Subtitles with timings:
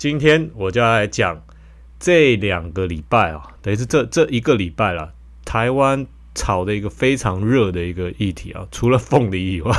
[0.00, 1.42] 今天我就要来讲
[1.98, 5.12] 这两个礼拜啊，等于是这这一个礼拜了，
[5.44, 9.76] 台湾炒的一个非常热的一个议题啊，除了凤梨以外，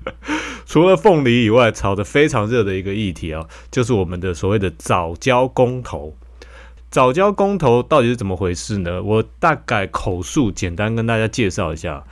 [0.64, 6.16] 除了凤梨以外，炒的非常热的一个议题啊，就是我们的所谓的早交公投。
[6.90, 9.02] 早交公投到底是怎么回事呢？
[9.02, 12.02] 我大概口述简单跟大家介绍一下，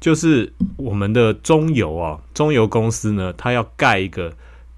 [0.00, 4.32] 就是我们的中油啊，中油公司呢，它要盖一个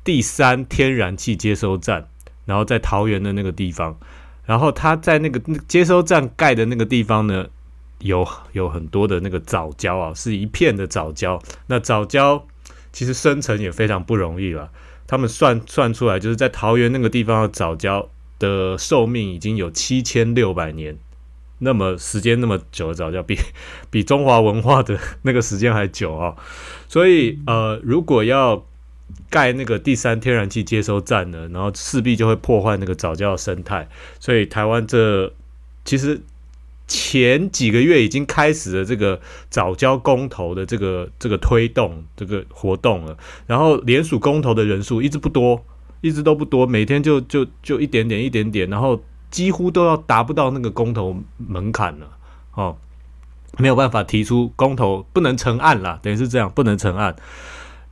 [0.05, 2.10] 第三天然气接收站。
[2.46, 3.98] 然后在桃园的那个地方，
[4.46, 7.46] 然后他在那个接收站盖的那个地方呢，
[7.98, 11.38] 有有很多的那个藻礁啊，是一片的藻礁。
[11.66, 12.42] 那藻礁
[12.92, 14.70] 其实生成也非常不容易了。
[15.06, 18.06] 他们算算出来，就是在桃园那个地方的藻礁
[18.38, 20.98] 的寿命已经有七千六百年，
[21.58, 23.38] 那么时间那么久的早教，比
[23.91, 26.34] 比中华文化的那个时间还久啊。
[26.88, 28.66] 所以呃，如果要
[29.29, 33.89] 盖那个第三天然气接收站呢，然后势必就会破坏那个早教生态，
[34.20, 35.33] 所以台湾这
[35.84, 36.20] 其实
[36.86, 45.64] 前几个月已经开始了这个早教公投的这个这个推动这个活动了，然后联署公投的人数一直不多，
[46.01, 52.08] 一直都不多，每天就就就一点点一点点，然后几乎都要达不到那个公投门槛了，
[52.55, 52.77] 哦，
[53.58, 57.17] 没有办法提出公投不能成案了，等于是这样不能成案。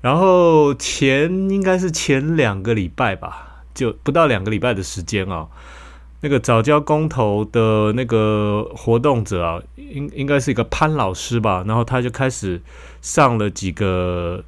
[0.05, 5.49] 然后前应该是前两个礼拜吧，就不到两个礼拜的时间啊。
[6.21, 11.65] 那个早教公投的那个活动者啊，应应该是一个潘老师吧。
[11.67, 12.61] 然后他就开始
[13.01, 14.45] 上了几个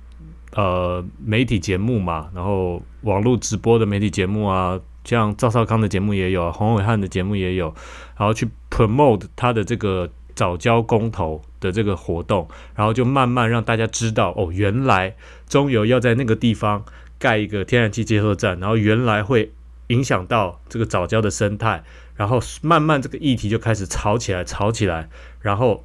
[0.52, 7.74] 呃媒体节目嘛，然后网络直播的媒体节目啊，像赵少康的节目也有，洪伟汉的节目也有，
[8.18, 10.10] 然后去 promote 他的这个。
[10.36, 15.16] 早教公投的这个活动，然后就慢慢让大家知道哦，原来
[15.48, 16.84] 中油要在那个地方
[17.18, 19.52] 盖一个天然气接收站，然后原来会
[19.88, 21.82] 影响到这个早教的生态，
[22.14, 25.08] 然后慢慢这个议题就开始吵起来，吵起来，
[25.40, 25.84] 然后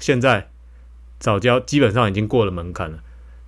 [0.00, 0.50] 现在
[1.18, 2.98] 早教基本上已经过了门槛了。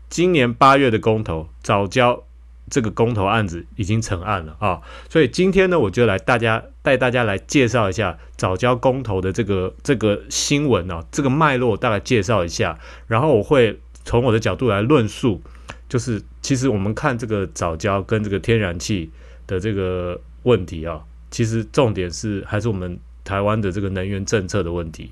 [0.09, 2.25] 今年八月的公投，早教。
[2.71, 4.81] 这个公投案子已经成案了啊，
[5.11, 15.43] 所以今天呢，我就来大家带大家来介绍一下早教公投的这个这个新闻啊，这个脉络大概介绍一下，然后我会从我的角度来论述，
[15.89, 19.11] 就是其实我们看这个早教跟这个天然气
[19.47, 25.11] 的这个问题啊，其实重点是还是我们台湾的这个能源政策的问题。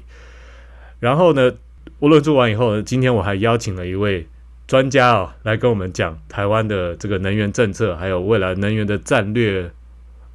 [1.00, 1.52] 然后呢，
[1.98, 4.26] 我论述完以后呢，今天我还邀请了一位。
[4.72, 9.70] 专家啊，来跟我们讲台湾的这个能源政策，还有未来能源的战略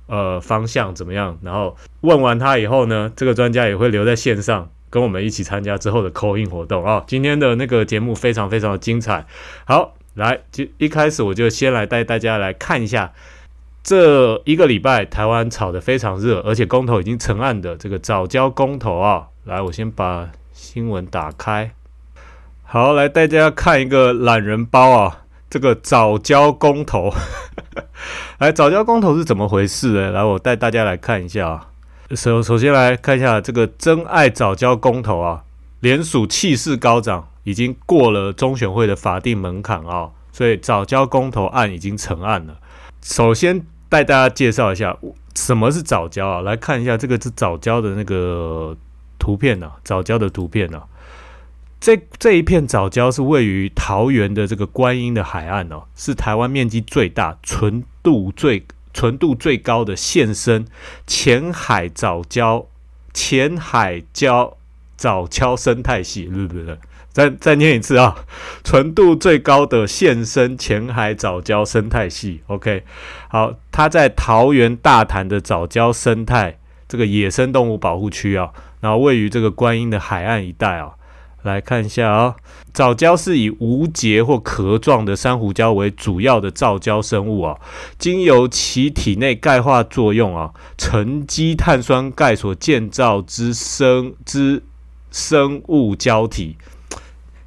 [0.05, 1.39] 呃方向怎么样？
[1.41, 7.03] 然后问完他以后呢，这个专家也会留在线上跟我们一起参加之后的扣印活动啊。
[7.07, 9.25] 今天的那个节目非常非常的精彩。
[9.65, 13.11] 好，来就一开始我就先来带大家来看一下
[13.81, 19.29] 这一个礼拜台湾炒得非常热，而且公投已经成案的这个早教公投啊。
[19.45, 21.71] 来，我先把新闻打开。
[22.69, 27.13] 好，来大家看一个懒人包啊，这个早教公投，
[28.39, 30.11] 来早教公投是怎么回事呢？
[30.11, 31.69] 来，我带大家来看一下啊。
[32.11, 35.45] 首首先来看一下这个真爱早教公投啊，
[35.79, 42.57] 联署气势高涨，已经过了中选会的法定门槛啊，所以早教公投案已经成案了。
[43.01, 44.97] 首先带大家介绍一下
[45.33, 48.75] 什么是早教啊，来看一下这个是早教的那个
[49.17, 50.83] 图片呢，早教的图片呢。
[51.79, 60.65] 这这一片藻礁是位于桃园的这个观音的海岸哦，是台湾面积最大、纯度最纯度最高的现生
[61.05, 62.65] 浅海藻礁
[63.13, 64.53] 浅海礁
[64.97, 66.77] 藻礁生态系，对不对？
[67.13, 68.25] 再再念一次啊，
[68.63, 72.41] 纯度最高的现生浅海藻礁生态系。
[72.47, 72.83] OK，
[73.29, 78.51] 好，它在桃园大潭的藻礁生态这个野生动物保护区啊，
[78.81, 80.93] 然后位于这个观音的海岸一带啊。
[81.47, 82.35] 来看一下啊，
[82.73, 87.57] 藻礁是以无节或壳状的珊瑚礁为主要的藻礁生物啊，
[87.97, 94.61] 经由其体内钙化作用啊，沉积碳酸钙所建造之生之
[95.09, 96.57] 生物胶体。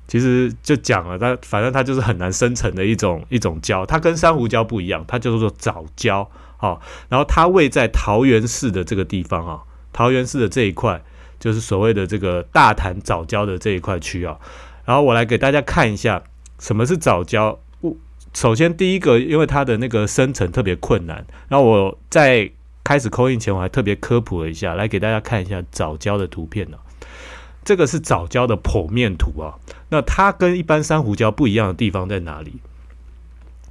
[0.09, 6.27] 其实就讲了，它反正它就是很难生成的一种一种胶，它跟珊瑚礁不一样，它叫做藻礁
[6.57, 6.81] 啊。
[7.09, 9.61] 然后它位在桃园市的这个地方啊，
[9.93, 11.03] 桃园市的这一块。
[11.41, 14.39] 就是所谓的这个大潭藻礁的这一块区啊，
[14.85, 16.23] 然后我来给大家看一下
[16.61, 17.57] 什么是藻礁。
[18.33, 22.49] 首先第一个，因为它的那个生成特别困难，然后我在
[22.85, 26.79] 开始扣印前，我还特别科普了一下，来给大家看一下藻礁的图片呢。
[27.65, 29.59] 这个是藻礁的剖面图啊，
[29.89, 32.61] 那它跟一般珊瑚礁不一样的地方在哪里？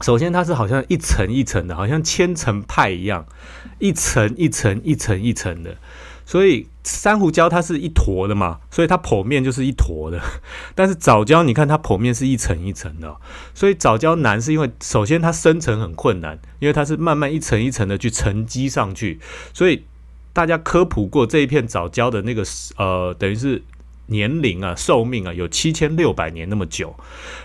[0.02, 3.26] 首先它是好像一层一层的，好像千层派一样，
[3.80, 5.78] 一层一层一层一层的。
[6.30, 10.22] 所以珊瑚礁它是一坨的嘛，所以它剖面就是一坨的。
[10.76, 13.16] 但是藻礁你看它剖面是一层一层的，
[13.56, 19.20] 所以藻礁难是因为首先它生成很困难，因为它是慢慢一层一层的去沉积上去。
[19.56, 19.86] 所以
[20.32, 22.44] 大家科普过这一片藻礁的那个
[22.78, 23.64] 呃，等于是
[24.10, 26.96] 年龄啊、寿命啊，有七千六百年那么久。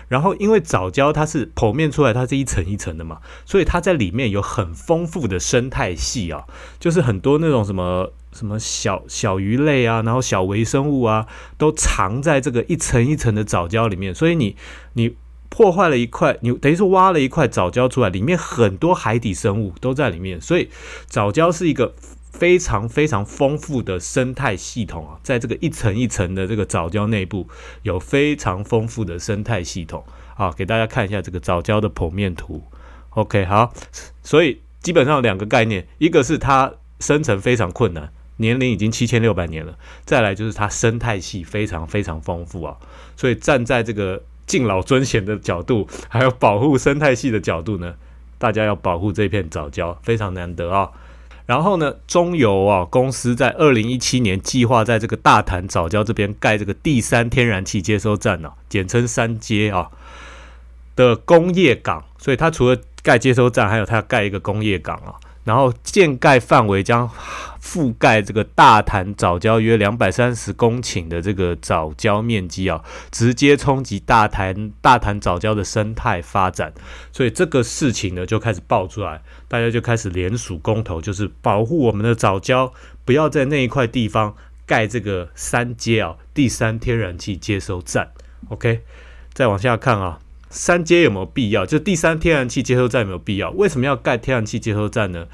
[0.07, 6.45] 然后因为藻礁它是剖面出来，它是一层一层的嘛，所以它在里面有很丰富的生态系啊，
[6.79, 8.11] 就是很多那种什么。
[8.35, 11.25] 什么小小鱼类啊，然后小微生物啊，
[11.57, 14.13] 都藏在这个一层一层的藻礁里面。
[14.13, 14.57] 所以你
[14.91, 15.15] 你
[15.47, 20.41] 破坏了一块，你等于是挖了一块藻礁出来，里面很多海底生物都在里面。
[20.41, 20.67] 所以
[21.07, 21.95] 藻礁是一个
[22.37, 27.47] 非常非常丰富的生态系统啊，在这个一层一层的这个藻礁内部，
[27.83, 30.03] 有非常丰富的生态系统
[30.35, 30.51] 啊。
[30.51, 32.61] 给大家看一下这个藻礁的剖面图。
[33.11, 33.73] OK，好，
[34.21, 38.11] 所以基本上两个概念，一个是它生成非常困难。
[38.37, 42.75] 年龄已经七千六百年了，再来就是它生态系非常非常丰富啊，
[43.15, 47.95] 所以站在这个敬老尊贤的角度，还有保护生态系的角度呢，
[48.37, 50.91] 大家要保护这片藻礁，非常难得啊。
[51.45, 59.89] 然后呢，中油啊公司在二零一七年计划在这个大潭早礁这边盖这个第三天然气接收站呢，简称三接啊
[60.95, 65.13] 的工业港，所以它除了盖接收站，还有它要盖一个工业港啊。
[65.45, 67.09] 然后建盖范围将
[67.61, 76.73] 覆盖这个大潭藻礁约两百三十公顷的这个藻礁面积啊，直接冲击大潭大潭藻礁的生态发展。
[77.13, 82.71] 所以这个事情呢就开始爆出来，大家就开始联署公投，就是保护我们的藻礁，
[83.05, 88.09] 不要在那一块地方盖这个三阶啊第三天然气接收站。
[88.49, 88.81] OK，
[89.33, 90.19] 再往下看啊。
[90.55, 91.65] 三阶有没有必要？
[91.65, 93.51] 就第三天然气接收站有没有必要？
[93.51, 95.27] 为什么要盖天然气接收站呢？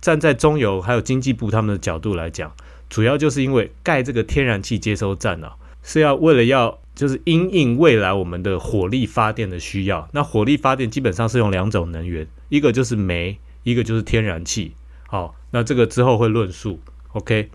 [0.00, 2.52] 站在中油还有经济部他们的角度来讲，
[2.88, 5.50] 主要就是因为盖这个天然气接收站呢，
[5.82, 10.08] 是要为了要就是因应未来我们的火力发电的需要。
[10.12, 14.74] 那火力发电基本上是用两种能源，一个就是煤，一个就是天然气。
[15.08, 16.78] 好，那这个之后会论述。
[17.14, 17.50] OK，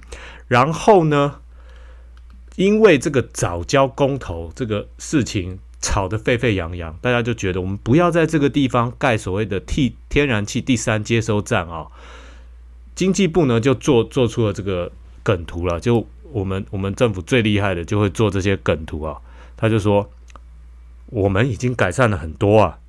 [0.49, 1.35] 然后呢，
[2.57, 5.59] 因为这个早交公投这个事情。
[5.83, 11.87] 吵得沸沸扬扬，大家就觉得我们不要在这个地方盖所谓的替天然气第三接收站啊。
[12.95, 14.89] 经济部呢就做做出了这个
[15.23, 19.17] 梗图了，就我们我们政府最厉害的就会做这些梗图啊。
[19.57, 20.09] 他就说
[21.07, 22.79] 我们已经改善了很多啊。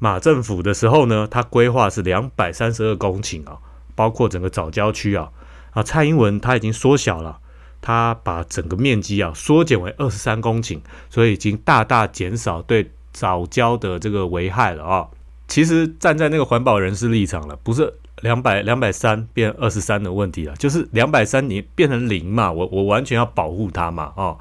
[0.00, 3.58] 马政府的时候呢，他规划是两百三十二公顷啊，
[3.94, 5.30] 包括整个早郊区啊
[5.70, 5.84] 啊。
[5.84, 7.38] 蔡英文他已经缩小了。
[7.82, 15.08] 它把整个面积啊缩减为二十三公顷，所以已经大大减少对藻礁的这个危害了啊。
[15.48, 24.36] 其实站在那个环保人士立场了，不是两百两百三变二十三的问题了，就是两百三你变成零嘛，我我完全要保护它嘛啊。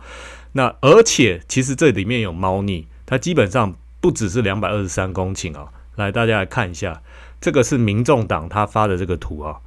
[0.52, 5.70] 那而且其实这里面有猫腻，它基本上不只是两百二十三公顷啊。
[5.96, 7.02] 来，大家来看一下，
[7.40, 9.58] 这个是民众党他发的这个图啊。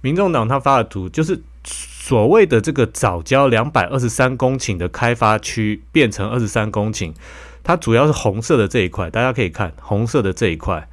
[0.00, 1.40] 民众党他发的图就是。
[2.08, 7.12] 所谓的这个早交两百二十三公顷的开发区变成二十三公顷，
[7.62, 10.88] 它主要是红色的这一块，大家可以看红色的这一块。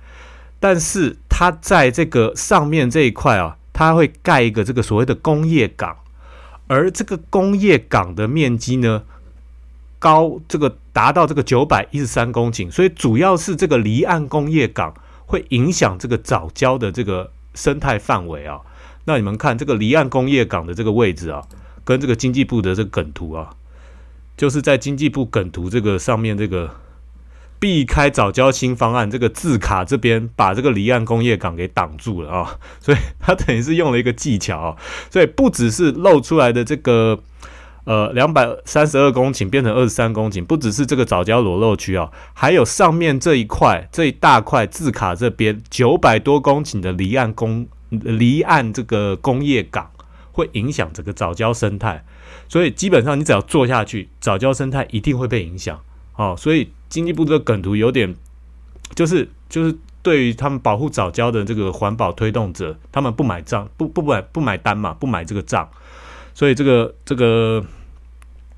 [0.59, 5.95] 但是它在这个上面这一块啊，它会盖一个这个所谓的工业港，
[6.67, 9.03] 而这个工业港的面积呢，
[9.97, 14.93] 高这个达到这个九百一十三公顷，所以主要是这个离岸工业港
[15.25, 18.59] 会影响这个早交的这个生态范围啊。
[19.05, 21.43] 那你们看这个离岸工业港的这个位置啊，
[21.83, 23.51] 跟这个经济部的这个梗图啊，
[24.35, 26.71] 就是在经济部梗图这个上面这个
[27.59, 34.75] 避开早交新方案这个字卡这边，把这个离岸工业港给挡住了啊， 所以它等于是用了一个技巧，
[35.11, 37.19] 所以不只是露出来的这个
[37.85, 47.67] 呃两百三十二公顷变成二十三公顷，不只是这个早交裸露区啊，还有上面这一块这一大块字卡这边九百多公顷的离岸工。
[47.89, 49.91] 离岸这个工业港
[50.31, 52.03] 会影响整个早礁生态，
[52.49, 55.79] 所以基本上你只要做下去，早礁生态一定会被影响。
[56.15, 58.15] 哦，所以经济部这个梗图有点，
[58.95, 65.69] 就是就是对于他们保护早礁的这个环保推动者，他们不买账，不不买不买单嘛，不买这个账，
[66.33, 67.63] 所以这个这个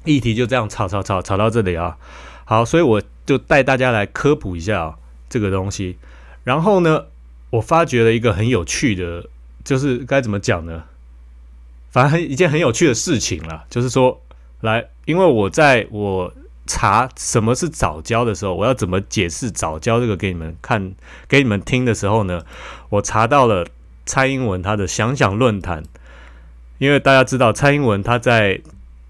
[0.05, 1.97] 议题就这样吵吵吵吵到这里啊。
[2.45, 4.95] 好，所以我就带大家来科普一下
[5.29, 5.97] 这个东西，
[6.43, 7.05] 然后呢。
[7.49, 9.29] 我发觉了一个很有趣的，
[9.63, 10.83] 就是该怎么讲呢？
[11.89, 14.21] 反正一件很有趣的事情了，就是说，
[14.59, 16.33] 来，因为我在我
[16.65, 20.93] 查什么是早教的时候，我要怎么解释早教这个给你们看、
[21.29, 22.43] 给你们听的时候呢？
[22.89, 23.65] 我查到了
[24.05, 25.83] 蔡英文他的想想论坛，
[26.77, 28.61] 因为大家知道蔡英文他在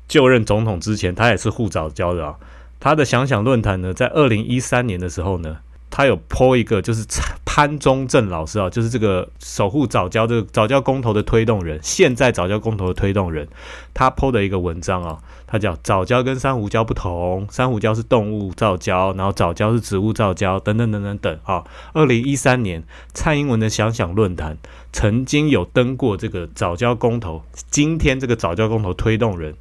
[0.07, 2.35] 就任总统之前，他也是护早教的啊。
[2.79, 5.57] 他的想想论坛呢，在二零一三年的时候呢。
[5.97, 7.03] 他有 po 一个，就是
[7.43, 13.47] 潘中正老师啊，就是这个守护早教这个早教公投的推动人，现在早教公投的推动人，
[13.95, 21.63] 他 po 的一个文章啊，他叫早教跟珊瑚礁不同，珊瑚礁是动物造礁，然后早教是植物造礁，等等等等等啊。
[21.93, 22.83] 二零一三年
[23.15, 24.55] 蔡英文的想想论坛
[24.93, 29.55] 曾经有登过这个早教公投，今天这个早教公投推动人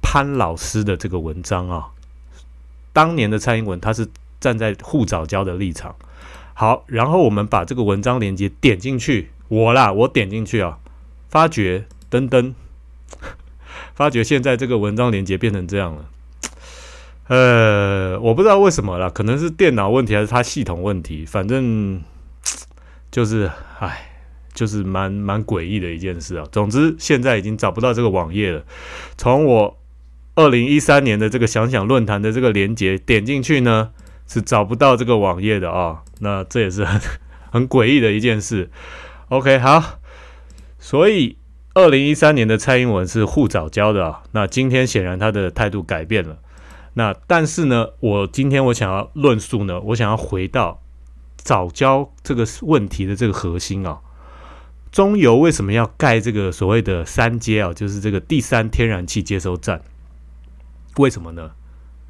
[0.00, 1.88] 潘老师的这个文章啊，
[2.92, 4.08] 当年的蔡英文他是。
[4.44, 5.96] 站在护早教的立场，
[6.52, 10.76] 好，然后我们把这个文章链接点进去，我啦，我点进去啊，
[11.30, 12.52] 发觉噔噔，
[13.96, 16.04] 发觉现在这个文章链接变成这样了，
[17.28, 22.02] 呃，我不知道为什么啦，可能是电脑问题还是它系统问题，反正
[23.10, 24.10] 就是，唉，
[24.52, 26.46] 就是蛮蛮诡异的一件事啊。
[26.52, 28.62] 总之，现在已经找不到这个网页了。
[29.16, 29.78] 从我
[30.34, 33.92] 二零一三年的这个想想论坛的这个链接点进去呢。
[34.34, 37.00] 是找不到这个网页的啊，那这也是很
[37.52, 38.68] 很诡异的一件事。
[39.28, 40.00] OK，好，
[40.76, 41.38] 所以
[41.74, 46.38] 二零一三年的蔡英文是互早教的啊，那今天显然他的态度改变了。
[46.94, 50.82] 那但是呢，我今天我想要论述呢，我想要回到
[51.36, 54.00] 早教这个问题的这个核心啊，
[54.90, 59.80] 中油为什么要盖这个所谓的三阶啊，就是这个第三天然气接收站？
[60.96, 61.52] 为什么呢？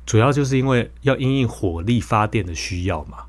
[0.07, 3.25] 主要就是因为要因应火力发电的需要嘛。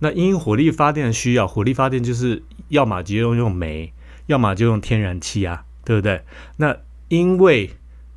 [0.00, 3.92] 那因应火力发电的需要，火力发电就是要么就用用煤，
[4.26, 6.22] 要么就用天然气啊，对不对？
[6.58, 6.76] 那
[7.08, 7.70] 因为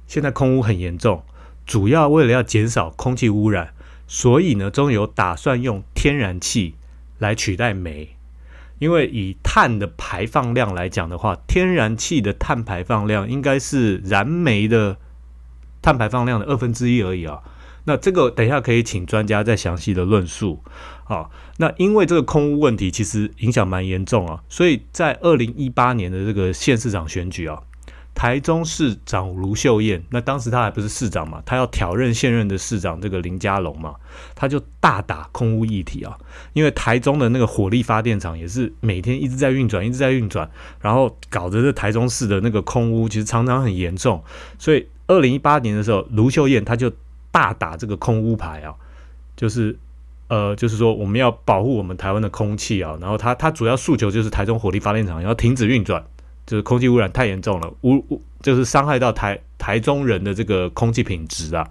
[0.06, 1.24] 现在空污很严重，
[1.66, 3.74] 主要为了要减少空气污染，
[4.08, 6.76] 所以呢，中油打算用天然气
[7.20, 8.10] 来取代煤。
[8.80, 14.98] 因为以碳的排放量来讲的话，天然气的碳排放量应该是燃煤的
[15.82, 17.42] 碳排放量的二分之一而已啊。
[17.88, 20.62] 那这个等一下可以请专家再详细的论述
[21.06, 21.30] 啊。
[21.56, 27.58] 那因为这个空屋问题其实影响蛮严重啊，所以在二零一八年的这个县市长选举啊，
[28.14, 33.96] 台中市长卢秀燕，那当时他还不是市长嘛，他要挑任现任的市长这个林佳龙嘛，
[34.36, 36.18] 他就大打空屋议题啊。
[36.52, 40.52] 因为台中的那个火力发电厂也是每天一直在运转，一直在运转，
[40.82, 44.22] 然后搞得这台中市的那个空屋其实常常很严重，
[44.60, 46.92] 所以二零一八年的时候，卢秀燕他就。
[47.32, 48.74] 大打这个空污牌啊，
[49.36, 49.78] 就是
[50.28, 56.04] 呃，就是说我们要保护我们台湾的空气啊，然后他他主要诉求就是台中火力发电厂要停止运转，
[56.46, 61.68] 就是空气污染太严重了，污污就是伤害到台台中人的这个空气品质啊，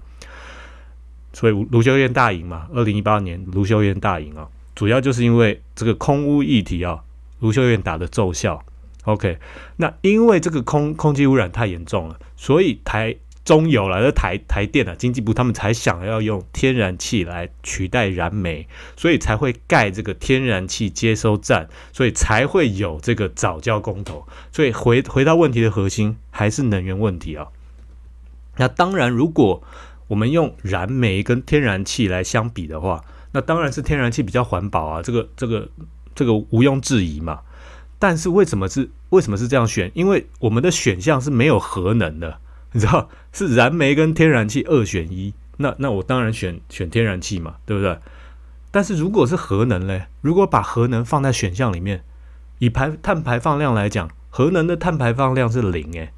[1.33, 7.03] 所以卢修燕大赢嘛，二零一八年卢修燕大赢啊，主要就是因为这个空污议题啊，
[7.41, 8.63] 卢修燕打的奏效。
[9.05, 9.39] OK，
[9.77, 13.17] 那因为这个空空气污染太严重了，所以台。
[13.47, 24.27] 中油了，这台台电啊，经济部他们才想要用天然气来取代燃煤，所以才会盖这个天然气接收站，所以才会有这个早教公投。
[24.51, 27.47] 所以回回到问题的核心，还是能源问题啊。
[28.57, 29.63] 那当然，如果
[30.09, 35.69] 我们用燃煤跟天然气来相比的话，那当然是天然气比较环保啊，这个这个
[36.17, 37.43] 这个毋庸置疑嘛。
[38.01, 39.93] 但是为什么是为什么是这样选？
[39.95, 42.41] 因为我们的选项是没有核能的。
[42.77, 47.99] 你知道是燃煤跟天然气二选一， 那那我当然选选天然气嘛，对不对？
[48.71, 52.05] 但是如果是核能嘞，如果把核能放在选项里面，
[52.59, 56.13] 以排碳排放量来讲，核能的碳排放量是零诶，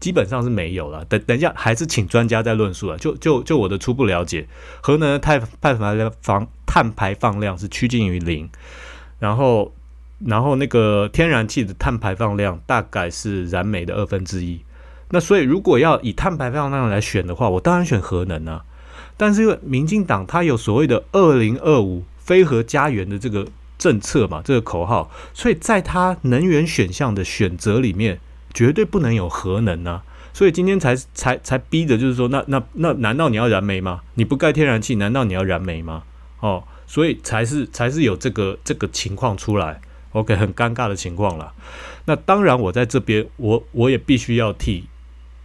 [0.00, 1.04] 基本上是没有了。
[1.04, 2.98] 等等一下，还是请专家再论述了。
[2.98, 4.48] 就就就我的初步了解，
[4.80, 8.50] 核能的碳碳排放碳排放量是趋近于零，
[9.20, 9.72] 然后
[10.26, 14.64] 然后那个天然气的碳排放量大概是燃煤的二分之一。
[15.10, 18.64] 那所以，如果要以碳排放量来选的话，我当然选核能啊。
[19.16, 28.20] 但是因为民进党它有所谓的“二零二五非核家园”的这个政策嘛，这个口号，所以在它能源选项的选择里面，
[28.54, 30.02] 绝对不能有核能啊。
[30.32, 34.02] 所以今天才才才逼着就是说，那那那难道你要燃煤吗？
[34.14, 36.04] 你不盖天然气，难道你要燃煤吗？
[36.38, 39.80] 哦，所以才是才是有这个这个情况出来。
[40.12, 41.52] OK，很尴尬的情况了。
[42.06, 44.86] 那当然，我在这边，我我也必须要替。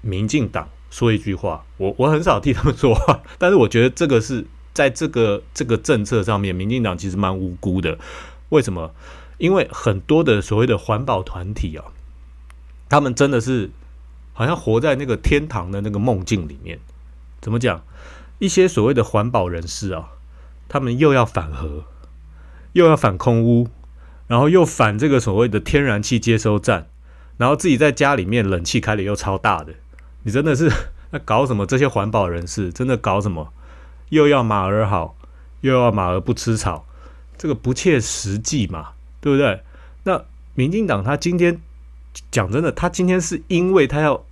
[0.06, 7.98] 民进党说一句话，我我很少替他们说话， 但是我觉得这个是在这个这个政策上面，民进党其实蛮无辜的。
[8.50, 8.94] 为什么？
[9.40, 11.86] 因为很多的所谓的环保团体啊，
[12.88, 13.72] 他们真的是
[14.34, 16.80] 好像活在那个天堂的那个梦境里面。
[17.42, 17.84] 怎么讲？
[18.38, 20.10] 一些所谓的环保人士啊，
[20.70, 21.86] 他们又要反核，
[22.74, 23.68] 又要反空污，
[24.28, 26.88] 然后又反这个所谓的天然气接收站，
[27.38, 29.74] 然后自己在家里面冷气开的又超大的，
[30.26, 30.70] 你真的是
[31.10, 31.66] 那搞什么？
[31.66, 33.54] 这些环保人士真的搞什么？
[34.10, 35.16] 又要马儿好，
[35.62, 36.86] 又要马儿不吃草，
[37.38, 38.90] 这个不切实际嘛，
[39.22, 39.62] 对不对？
[40.04, 41.62] 那民进党他今天
[42.30, 44.26] 讲真的，他今天是因为他要。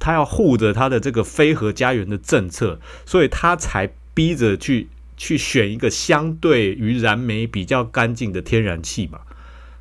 [0.00, 9.20] 他要护着他的这个非核家园的政策，所以他才逼着去去选一个相对于燃煤比较干净的天然气嘛，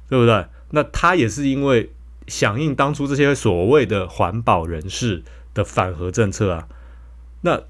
[0.08, 0.46] 对不对？
[0.70, 1.92] 那他也是因为
[2.28, 6.68] 响应当初这些所谓的环保人士的反核政策啊。
[7.42, 7.62] 那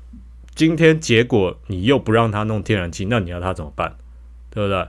[0.55, 3.95] 今天结果你又不让他弄天然气，那你要他怎么办？
[4.49, 4.87] 对不对？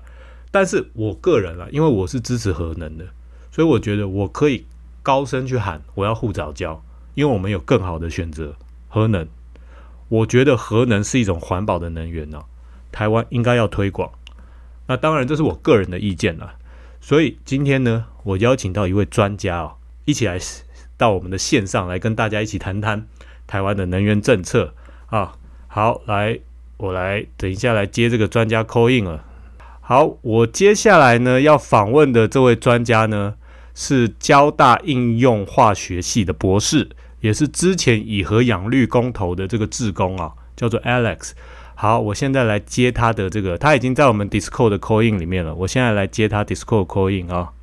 [0.50, 3.06] 但是我个人啊，因为我是支持核能的，
[3.50, 4.66] 所以我觉得我可以
[5.02, 6.82] 高声去喊，我要护早教。
[7.14, 8.56] 因为我们有更好的选择，
[8.88, 9.28] 核能。
[10.08, 12.42] 我觉得核能是一种环保的能源呢，
[12.90, 14.10] 台湾应该要推广。
[14.88, 16.56] 那当然这是我个人的意见了。
[17.00, 20.38] 所以今天呢，我邀请到一位专家哦，一起来
[21.04, 23.06] 到我们的线上来跟大家一起谈谈
[23.46, 24.72] 台湾的能源政策
[25.08, 25.36] 啊。
[25.66, 26.38] 好，来，
[26.78, 29.22] 我来等一下来接这个专家 call in 了。
[29.82, 33.34] 好，我接下来呢要访问的这位专家呢
[33.74, 36.88] 是交大应用化学系的博士。
[37.20, 41.32] 也是之前以和养绿公投的这个志工啊，叫做 Alex。
[41.74, 45.54] 好，我现在来接他的这个，他已经在我们 Discord 的 Call in 里面了。
[45.54, 47.53] 我现在来接他 Discord Call in 啊。